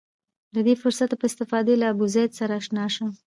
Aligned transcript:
له 0.55 0.61
دې 0.67 0.73
فرصته 0.81 1.15
په 1.17 1.25
استفادې 1.29 1.75
له 1.81 1.85
ابوزید 1.93 2.31
سره 2.39 2.53
اشنا 2.59 2.85
شم. 2.95 3.09